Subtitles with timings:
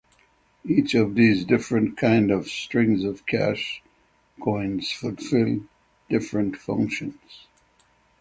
[0.65, 3.83] Each of these different kind of strings of cash
[4.41, 5.67] coins fulfilled
[6.09, 7.45] different functions.